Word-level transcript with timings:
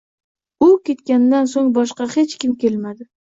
U 0.67 0.69
ketganidan 0.89 1.51
so`ng 1.51 1.67
boshqa 1.77 2.09
hech 2.15 2.35
kim 2.47 2.57
kelmadi 2.65 3.09